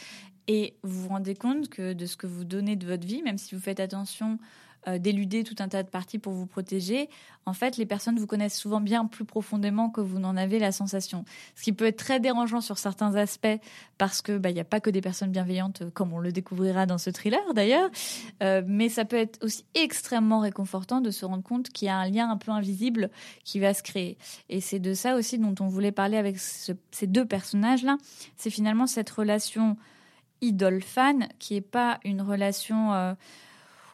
et 0.51 0.75
vous 0.83 1.03
vous 1.03 1.09
rendez 1.11 1.37
compte 1.37 1.69
que 1.69 1.93
de 1.93 2.07
ce 2.07 2.17
que 2.17 2.27
vous 2.27 2.43
donnez 2.43 2.75
de 2.75 2.85
votre 2.85 3.07
vie, 3.07 3.23
même 3.23 3.39
si 3.39 3.55
vous 3.55 3.61
faites 3.61 3.79
attention 3.79 4.41
euh, 4.89 4.99
d'éluder 4.99 5.45
tout 5.45 5.55
un 5.61 5.69
tas 5.69 5.85
de 5.85 5.89
parties 5.89 6.19
pour 6.19 6.33
vous 6.33 6.47
protéger, 6.47 7.09
en 7.47 7.53
fait, 7.53 7.77
les 7.77 7.87
personnes 7.87 8.19
vous 8.19 8.27
connaissent 8.27 8.59
souvent 8.59 8.81
bien 8.81 9.07
plus 9.07 9.25
profondément 9.25 9.91
que 9.91 10.01
vous 10.01 10.19
n'en 10.19 10.37
avez 10.37 10.59
la 10.59 10.73
sensation. 10.73 11.25
Ce 11.55 11.63
qui 11.63 11.73
peut 11.73 11.85
être 11.85 11.99
très 11.99 12.19
dérangeant 12.19 12.61
sur 12.61 12.79
certains 12.79 13.15
aspects 13.15 13.61
parce 13.97 14.23
que 14.23 14.39
bah, 14.39 14.51
il 14.51 14.55
n'y 14.55 14.61
a 14.61 14.65
pas 14.65 14.81
que 14.81 14.91
des 14.91 15.01
personnes 15.01 15.31
bienveillantes, 15.31 15.83
euh, 15.83 15.91
comme 15.95 16.13
on 16.13 16.19
le 16.19 16.33
découvrira 16.33 16.85
dans 16.85 16.99
ce 16.99 17.11
thriller 17.11 17.55
d'ailleurs, 17.55 17.89
euh, 18.43 18.61
mais 18.67 18.89
ça 18.89 19.05
peut 19.05 19.19
être 19.19 19.39
aussi 19.45 19.65
extrêmement 19.77 20.41
réconfortant 20.41 21.01
de 21.01 21.13
se 21.13 21.25
rendre 21.25 21.45
compte 21.45 21.69
qu'il 21.69 21.87
y 21.87 21.91
a 21.91 21.97
un 21.97 22.11
lien 22.11 22.29
un 22.29 22.37
peu 22.39 22.51
invisible 22.51 23.11
qui 23.45 23.61
va 23.61 23.73
se 23.73 23.85
créer. 23.85 24.19
Et 24.49 24.61
c'est 24.61 24.81
de 24.81 24.95
ça 24.95 25.15
aussi 25.15 25.39
dont 25.39 25.55
on 25.61 25.69
voulait 25.69 25.93
parler 25.93 26.17
avec 26.17 26.39
ces 26.39 27.07
deux 27.07 27.25
personnages-là. 27.25 27.99
C'est 28.37 28.51
finalement 28.51 28.89
cette 28.89 29.11
relation 29.11 29.77
idole-fan 30.41 31.29
qui 31.39 31.55
n'est 31.55 31.61
pas 31.61 32.01
une 32.05 32.23
relation 32.23 33.17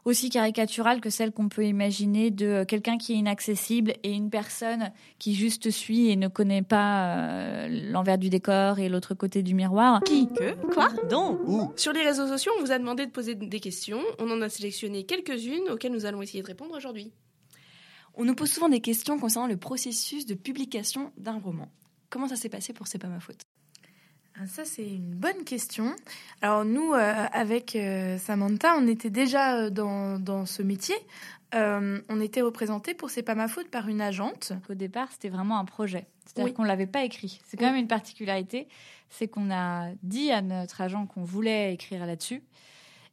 aussi 0.06 0.30
caricaturale 0.30 1.00
que 1.00 1.10
celle 1.10 1.32
qu'on 1.32 1.48
peut 1.48 1.66
imaginer 1.66 2.30
de 2.30 2.46
euh, 2.46 2.64
quelqu'un 2.64 2.96
qui 2.96 3.12
est 3.12 3.16
inaccessible 3.16 3.94
et 4.04 4.12
une 4.12 4.30
personne 4.30 4.92
qui 5.18 5.34
juste 5.34 5.70
suit 5.70 6.10
et 6.10 6.16
ne 6.16 6.28
connaît 6.28 6.62
pas 6.62 7.16
euh, 7.16 7.90
l'envers 7.90 8.16
du 8.16 8.30
décor 8.30 8.78
et 8.78 8.88
l'autre 8.88 9.14
côté 9.14 9.42
du 9.42 9.54
miroir. 9.54 10.00
Qui 10.04 10.28
Que 10.28 10.54
Quoi 10.72 10.90
Donc 11.10 11.40
Où 11.44 11.72
Sur 11.76 11.92
les 11.92 12.02
réseaux 12.02 12.28
sociaux, 12.28 12.52
on 12.58 12.62
vous 12.62 12.70
a 12.70 12.78
demandé 12.78 13.04
de 13.04 13.10
poser 13.10 13.34
des 13.34 13.60
questions. 13.60 14.00
On 14.20 14.30
en 14.30 14.40
a 14.42 14.48
sélectionné 14.48 15.04
quelques-unes 15.04 15.68
auxquelles 15.70 15.92
nous 15.92 16.06
allons 16.06 16.22
essayer 16.22 16.42
de 16.42 16.46
répondre 16.46 16.76
aujourd'hui. 16.76 17.12
On 18.14 18.24
nous 18.24 18.36
pose 18.36 18.50
souvent 18.50 18.68
des 18.68 18.80
questions 18.80 19.18
concernant 19.18 19.48
le 19.48 19.56
processus 19.56 20.24
de 20.24 20.34
publication 20.34 21.12
d'un 21.18 21.38
roman. 21.38 21.68
Comment 22.10 22.28
ça 22.28 22.36
s'est 22.36 22.48
passé 22.48 22.72
pour 22.72 22.86
C'est 22.86 22.98
pas 22.98 23.08
ma 23.08 23.20
faute? 23.20 23.45
Ça, 24.46 24.64
c'est 24.64 24.86
une 24.86 25.14
bonne 25.14 25.44
question. 25.44 25.94
Alors 26.42 26.64
nous, 26.64 26.92
euh, 26.92 27.24
avec 27.32 27.74
euh, 27.74 28.18
Samantha, 28.18 28.76
on 28.76 28.86
était 28.86 29.10
déjà 29.10 29.56
euh, 29.56 29.70
dans, 29.70 30.18
dans 30.18 30.44
ce 30.46 30.62
métier. 30.62 30.94
euh, 31.54 32.00
on 32.08 32.20
était 32.20 32.42
représenté 32.42 32.92
pour 32.92 33.08
C'est 33.10 33.22
pas 33.22 33.34
ma 33.34 33.48
faute 33.48 33.68
par 33.70 33.88
une 33.88 34.00
agente. 34.00 34.52
Au 34.68 34.74
départ, 34.74 35.08
c'était 35.12 35.28
vraiment 35.30 35.58
un 35.58 35.64
projet. 35.64 36.06
C'est-à-dire 36.26 36.50
Oui. 36.50 36.54
qu'on 36.54 36.62
ne 36.64 36.68
l'avait 36.68 36.86
pas 36.86 37.04
écrit. 37.04 37.40
C'est 37.46 37.56
quand 37.56 37.64
Oui. 37.66 37.70
même 37.72 37.80
une 37.80 37.88
particularité. 37.88 38.68
C'est 39.08 39.28
qu'on 39.28 39.50
a 39.50 39.88
dit 40.02 40.30
à 40.32 40.42
notre 40.42 40.80
agent 40.80 41.06
qu'on 41.06 41.24
voulait 41.24 41.72
écrire 41.72 42.04
là-dessus. 42.04 42.42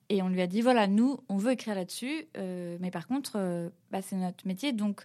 Et 0.10 0.22
on 0.22 0.28
lui 0.28 0.42
a 0.42 0.48
dit 0.48 0.62
voilà, 0.62 0.88
nous, 0.88 1.20
on 1.30 1.38
veut 1.38 1.52
écrire 1.54 1.76
là-dessus. 1.76 2.26
mais 2.36 2.92
par 2.92 3.08
contre, 3.08 3.72
bah, 3.92 4.02
c'est 4.02 4.16
notre 4.18 4.46
métier. 4.48 4.74
Donc, 4.74 5.04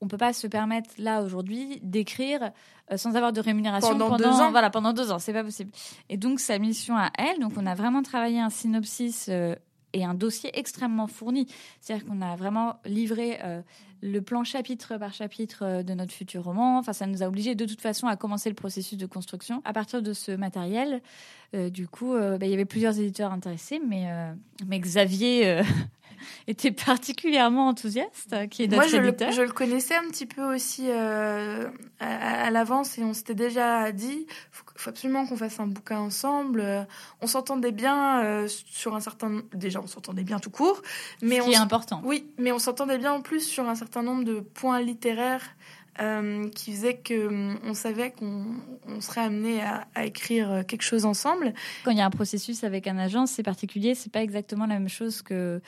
on 0.00 0.08
peut 0.08 0.18
pas 0.18 0.32
se 0.32 0.46
permettre, 0.46 0.90
là, 0.98 1.22
aujourd'hui, 1.22 1.80
d'écrire 1.82 2.52
euh, 2.92 2.96
sans 2.96 3.16
avoir 3.16 3.32
de 3.32 3.40
rémunération 3.40 3.90
Pendant 3.90 4.16
deux 4.16 4.26
ans. 4.26 4.50
Voilà, 4.50 4.70
pendant 4.70 4.92
deux 4.92 5.10
ans. 5.10 5.18
C'est 5.18 5.32
pas 5.32 5.44
possible. 5.44 5.70
Et 6.08 6.16
donc, 6.16 6.40
sa 6.40 6.58
mission 6.58 6.96
à 6.96 7.10
elle, 7.18 7.40
donc, 7.40 7.52
on 7.56 7.66
a 7.66 7.74
vraiment 7.74 8.02
travaillé 8.02 8.40
un 8.40 8.50
synopsis. 8.50 9.28
euh, 9.28 9.54
et 9.96 10.04
un 10.04 10.14
dossier 10.14 10.50
extrêmement 10.58 11.06
fourni. 11.06 11.46
C'est-à-dire 11.80 12.06
qu'on 12.06 12.20
a 12.20 12.36
vraiment 12.36 12.76
livré 12.84 13.38
euh, 13.42 13.62
le 14.02 14.20
plan 14.20 14.44
chapitre 14.44 14.98
par 14.98 15.14
chapitre 15.14 15.82
de 15.82 15.94
notre 15.94 16.12
futur 16.12 16.44
roman. 16.44 16.78
Enfin, 16.78 16.92
ça 16.92 17.06
nous 17.06 17.22
a 17.22 17.26
obligés 17.26 17.54
de 17.54 17.64
toute 17.64 17.80
façon 17.80 18.06
à 18.06 18.16
commencer 18.16 18.50
le 18.50 18.54
processus 18.54 18.98
de 18.98 19.06
construction. 19.06 19.62
À 19.64 19.72
partir 19.72 20.02
de 20.02 20.12
ce 20.12 20.32
matériel, 20.32 21.00
euh, 21.54 21.70
du 21.70 21.88
coup, 21.88 22.14
euh, 22.14 22.36
bah, 22.36 22.46
il 22.46 22.50
y 22.50 22.54
avait 22.54 22.66
plusieurs 22.66 22.98
éditeurs 22.98 23.32
intéressés, 23.32 23.80
mais, 23.86 24.06
mais 24.66 24.78
Xavier 24.78 25.62
était 26.48 26.70
particulièrement 26.70 27.68
enthousiaste, 27.68 28.32
euh, 28.32 28.46
qui 28.46 28.62
est 28.62 28.68
notre 28.68 28.82
Moi, 28.82 28.86
je 28.86 28.96
le, 28.98 29.32
je 29.32 29.42
le 29.42 29.50
connaissais 29.50 29.96
un 29.96 30.08
petit 30.08 30.26
peu 30.26 30.54
aussi 30.54 30.84
euh, 30.88 31.68
à, 31.98 32.44
à 32.44 32.50
l'avance 32.50 32.98
et 32.98 33.04
on 33.04 33.12
s'était 33.12 33.34
déjà 33.34 33.90
dit 33.90 34.26
faut, 34.52 34.64
faut 34.76 34.90
absolument 34.90 35.26
qu'on 35.26 35.36
fasse 35.36 35.58
un 35.58 35.66
bouquin 35.66 35.98
ensemble. 35.98 36.60
Euh, 36.60 36.84
On 37.20 37.26
s'entendait 37.26 37.72
bien 37.72 38.22
euh, 38.22 38.48
sur 38.48 38.94
un 38.94 39.00
certain. 39.00 39.42
Déjà, 39.54 39.80
on 39.80 39.86
s'entendait 39.86 40.22
bien 40.22 40.38
tout 40.38 40.50
court, 40.50 40.82
mais 41.20 41.38
ce 41.38 41.42
on 41.42 41.44
qui 41.46 41.52
est 41.52 41.56
important. 41.56 42.00
Oui, 42.04 42.30
mais 42.38 42.52
on 42.52 42.58
s'entendait 42.58 42.98
bien 42.98 43.12
en 43.12 43.22
plus 43.22 43.40
sur 43.40 43.68
un 43.68 43.74
certain 43.74 44.02
nombre 44.02 44.22
de 44.24 44.38
points 44.40 44.80
littéraires 44.80 45.42
euh, 46.00 46.48
qui 46.50 46.72
faisaient 46.72 46.98
que 46.98 47.26
hum, 47.26 47.58
on 47.64 47.74
savait 47.74 48.12
qu'on 48.12 48.46
on 48.86 49.00
serait 49.00 49.22
amené 49.22 49.62
à, 49.62 49.88
à 49.96 50.04
écrire 50.04 50.62
quelque 50.68 50.82
chose 50.82 51.06
ensemble. 51.06 51.54
Quand 51.84 51.90
il 51.90 51.98
y 51.98 52.02
a 52.02 52.06
un 52.06 52.10
processus 52.10 52.62
avec 52.62 52.86
un 52.86 52.98
agent, 52.98 53.26
c'est 53.26 53.42
particulier, 53.42 53.96
c'est 53.96 54.12
pas 54.12 54.22
exactement 54.22 54.66
la 54.66 54.74
même 54.74 54.88
chose 54.88 55.22
que 55.22 55.60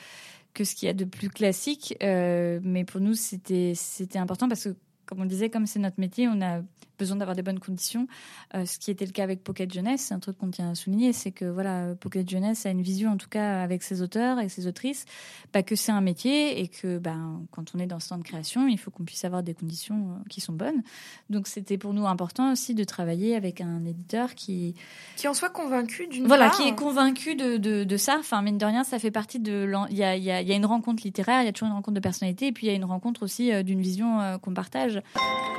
que 0.59 0.65
ce 0.65 0.75
qu'il 0.75 0.87
y 0.87 0.89
a 0.89 0.93
de 0.93 1.05
plus 1.05 1.29
classique. 1.29 1.95
Euh, 2.03 2.59
mais 2.63 2.83
pour 2.83 2.99
nous, 2.99 3.13
c'était 3.13 3.73
important 4.15 4.49
parce 4.49 4.65
que, 4.65 4.75
comme 5.05 5.21
on 5.21 5.25
disait, 5.25 5.49
comme 5.49 5.65
c'est 5.65 5.79
notre 5.79 6.01
métier, 6.01 6.27
on 6.27 6.41
a 6.41 6.61
besoin 6.99 7.17
d'avoir 7.17 7.35
des 7.35 7.41
bonnes 7.41 7.59
conditions. 7.59 8.07
Euh, 8.53 8.65
ce 8.65 8.77
qui 8.77 8.91
était 8.91 9.05
le 9.05 9.11
cas 9.11 9.23
avec 9.23 9.43
Pocket 9.43 9.73
Jeunesse, 9.73 10.01
c'est 10.01 10.13
un 10.13 10.19
truc 10.19 10.37
qu'on 10.37 10.51
tient 10.51 10.69
à 10.69 10.75
souligner, 10.75 11.13
c'est 11.13 11.31
que 11.31 11.45
voilà, 11.45 11.95
Pocket 11.99 12.29
Jeunesse 12.29 12.65
a 12.65 12.69
une 12.69 12.81
vision, 12.81 13.11
en 13.11 13.17
tout 13.17 13.29
cas 13.29 13.61
avec 13.63 13.81
ses 13.81 14.01
auteurs 14.01 14.39
et 14.39 14.49
ses 14.49 14.67
autrices, 14.67 15.05
bah, 15.53 15.63
que 15.63 15.75
c'est 15.75 15.91
un 15.91 16.01
métier 16.01 16.59
et 16.61 16.67
que 16.67 16.99
ben, 16.99 17.41
quand 17.51 17.73
on 17.73 17.79
est 17.79 17.87
dans 17.87 17.99
ce 17.99 18.09
temps 18.09 18.17
de 18.17 18.23
création, 18.23 18.67
il 18.67 18.77
faut 18.77 18.91
qu'on 18.91 19.05
puisse 19.05 19.25
avoir 19.25 19.41
des 19.41 19.53
conditions 19.53 19.95
euh, 20.11 20.27
qui 20.29 20.41
sont 20.41 20.53
bonnes. 20.53 20.83
Donc 21.29 21.47
c'était 21.47 21.77
pour 21.77 21.93
nous 21.93 22.05
important 22.05 22.51
aussi 22.51 22.75
de 22.75 22.83
travailler 22.83 23.35
avec 23.35 23.61
un 23.61 23.85
éditeur 23.85 24.35
qui 24.35 24.75
Qui 25.15 25.27
en 25.27 25.33
soit 25.33 25.49
convaincu 25.49 26.07
d'une 26.07 26.27
voilà, 26.27 26.49
part. 26.49 26.57
qui 26.57 26.67
est 26.67 26.75
convaincu 26.75 27.35
de, 27.35 27.57
de, 27.57 27.83
de 27.85 27.97
ça. 27.97 28.17
Enfin, 28.19 28.41
mine 28.41 28.57
de 28.57 28.65
rien, 28.65 28.83
ça 28.83 28.99
fait 28.99 29.11
partie 29.11 29.39
de. 29.39 29.71
Il 29.89 29.97
y 29.97 30.03
a, 30.03 30.15
il 30.17 30.23
y, 30.23 30.31
a, 30.31 30.41
y 30.41 30.51
a 30.51 30.55
une 30.55 30.65
rencontre 30.65 31.03
littéraire, 31.03 31.41
il 31.41 31.45
y 31.45 31.47
a 31.47 31.53
toujours 31.53 31.67
une 31.69 31.75
rencontre 31.75 31.95
de 31.95 31.99
personnalité, 32.01 32.47
et 32.47 32.51
puis 32.51 32.67
il 32.67 32.69
y 32.69 32.73
a 32.73 32.75
une 32.75 32.85
rencontre 32.85 33.23
aussi 33.23 33.51
euh, 33.53 33.63
d'une 33.63 33.81
vision 33.81 34.19
qu'on 34.41 34.53
partage. 34.53 35.01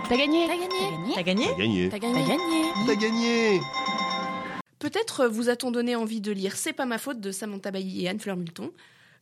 T'as 0.09 0.17
gagné 0.17 0.47
T'as 0.47 0.57
gagné 0.57 1.15
T'as 1.15 1.23
gagné 1.23 1.30
T'as 1.31 1.55
gagné. 1.55 1.89
T'as 1.89 1.99
T'as 1.99 2.09
gagné 2.09 2.27
gagné 2.27 2.73
T'as 2.87 2.95
gagné 2.97 3.61
Peut-être 4.81 5.29
vous 5.29 5.49
a-t-on 5.49 5.71
donné 5.71 5.95
envie 5.95 6.21
de 6.21 6.33
lire 6.33 6.57
C'est 6.57 6.73
pas 6.73 6.87
ma 6.87 6.99
faute 6.99 7.21
de 7.21 7.31
Samantha 7.31 7.71
Bailly 7.71 8.05
et 8.05 8.09
Anne-Fleur 8.09 8.37
Multon. 8.37 8.73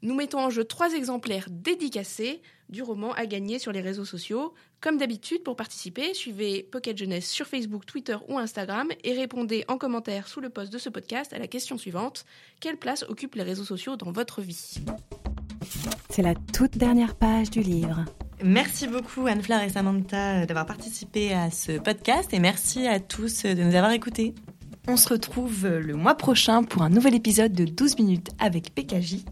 Nous 0.00 0.14
mettons 0.14 0.38
en 0.38 0.48
jeu 0.48 0.64
trois 0.64 0.94
exemplaires 0.94 1.48
dédicacés 1.50 2.40
du 2.70 2.82
roman 2.82 3.12
à 3.12 3.26
gagner 3.26 3.58
sur 3.58 3.72
les 3.72 3.82
réseaux 3.82 4.06
sociaux. 4.06 4.54
Comme 4.80 4.96
d'habitude, 4.96 5.42
pour 5.42 5.56
participer, 5.56 6.14
suivez 6.14 6.62
Pocket 6.62 6.96
Jeunesse 6.96 7.28
sur 7.28 7.46
Facebook, 7.46 7.84
Twitter 7.84 8.16
ou 8.28 8.38
Instagram 8.38 8.88
et 9.04 9.12
répondez 9.12 9.66
en 9.68 9.76
commentaire 9.76 10.28
sous 10.28 10.40
le 10.40 10.48
post 10.48 10.72
de 10.72 10.78
ce 10.78 10.88
podcast 10.88 11.34
à 11.34 11.38
la 11.38 11.46
question 11.46 11.76
suivante. 11.76 12.24
Quelle 12.60 12.78
place 12.78 13.04
occupent 13.06 13.34
les 13.34 13.42
réseaux 13.42 13.64
sociaux 13.64 13.96
dans 13.96 14.12
votre 14.12 14.40
vie? 14.40 14.76
C'est 16.08 16.22
la 16.22 16.34
toute 16.34 16.78
dernière 16.78 17.16
page 17.16 17.50
du 17.50 17.60
livre. 17.60 18.06
Merci 18.42 18.86
beaucoup 18.86 19.26
Anne-Fleur 19.26 19.62
et 19.62 19.68
Samantha 19.68 20.42
euh, 20.42 20.46
d'avoir 20.46 20.64
participé 20.64 21.34
à 21.34 21.50
ce 21.50 21.72
podcast 21.78 22.32
et 22.32 22.38
merci 22.38 22.86
à 22.86 23.00
tous 23.00 23.44
euh, 23.44 23.54
de 23.54 23.62
nous 23.62 23.74
avoir 23.74 23.90
écoutés. 23.90 24.34
On 24.86 24.96
se 24.96 25.08
retrouve 25.08 25.66
euh, 25.66 25.80
le 25.80 25.94
mois 25.94 26.14
prochain 26.14 26.62
pour 26.62 26.82
un 26.82 26.88
nouvel 26.88 27.14
épisode 27.14 27.52
de 27.52 27.64
12 27.64 27.98
minutes 27.98 28.30
avec 28.38 28.74
PKJ. 28.74 29.24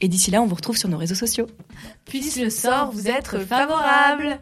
Et 0.00 0.06
d'ici 0.06 0.30
là, 0.30 0.40
on 0.40 0.46
vous 0.46 0.54
retrouve 0.54 0.76
sur 0.76 0.88
nos 0.88 0.98
réseaux 0.98 1.16
sociaux. 1.16 1.46
Puisse 2.04 2.40
le 2.40 2.50
sort 2.50 2.92
vous 2.92 3.08
être 3.08 3.40
favorable. 3.40 4.38